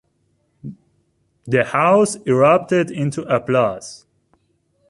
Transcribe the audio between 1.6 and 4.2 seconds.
house erupted into applause.